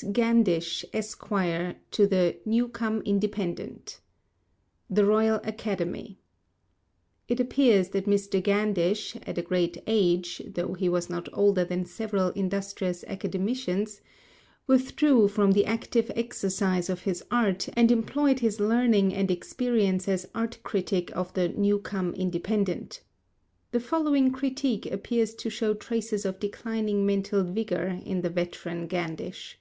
Gandish_, 0.00 0.80
Esq., 0.94 1.28
to 1.28 1.76
the 2.06 2.36
'Newcome 2.46 3.02
Independent.' 3.02 4.00
THE 4.88 5.04
ROYAL 5.04 5.40
ACADEMY. 5.44 6.18
It 7.28 7.38
appears 7.38 7.90
that 7.90 8.06
Mr. 8.06 8.42
Gandish, 8.42 9.16
at 9.28 9.36
a 9.36 9.42
great 9.42 9.76
age—though 9.86 10.72
he 10.72 10.88
was 10.88 11.10
not 11.10 11.28
older 11.34 11.66
than 11.66 11.84
several 11.84 12.28
industrious 12.30 13.04
Academicans—withdrew 13.08 15.28
from 15.28 15.52
the 15.52 15.66
active 15.66 16.10
exercise 16.16 16.88
of 16.88 17.02
his 17.02 17.22
art 17.30 17.68
and 17.74 17.90
employed 17.92 18.38
his 18.40 18.58
learning 18.58 19.12
and 19.12 19.30
experience 19.30 20.08
as 20.08 20.26
Art 20.34 20.60
Critic 20.62 21.14
of 21.14 21.34
the 21.34 21.50
"Newcome 21.50 22.14
Independent." 22.14 23.02
The 23.70 23.80
following 23.80 24.32
critique 24.32 24.86
appears 24.90 25.34
to 25.34 25.50
show 25.50 25.74
traces 25.74 26.24
of 26.24 26.40
declining 26.40 27.04
mental 27.04 27.44
vigour 27.44 28.00
in 28.02 28.22
the 28.22 28.30
veteran 28.30 28.86
Gandish. 28.88 29.58